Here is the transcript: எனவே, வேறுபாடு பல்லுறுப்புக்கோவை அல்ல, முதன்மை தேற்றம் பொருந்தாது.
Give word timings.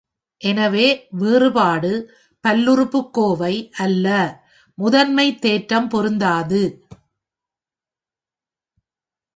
எனவே, 0.41 0.85
வேறுபாடு 1.11 1.91
பல்லுறுப்புக்கோவை 2.43 3.71
அல்ல, 3.77 4.07
முதன்மை 4.77 5.39
தேற்றம் 5.39 5.89
பொருந்தாது. 5.89 6.61